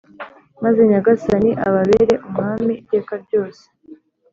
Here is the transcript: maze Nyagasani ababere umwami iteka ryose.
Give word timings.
maze 0.63 0.79
Nyagasani 0.89 1.49
ababere 1.67 2.13
umwami 2.27 2.73
iteka 2.81 3.13
ryose. 3.23 3.63